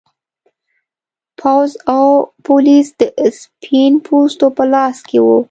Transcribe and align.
پوځ 1.39 1.69
او 1.93 2.05
پولیس 2.45 2.87
د 2.99 3.01
سپین 3.39 3.93
پوستو 4.05 4.47
په 4.57 4.63
لاس 4.73 4.97
کې 5.07 5.17
و. 5.21 5.25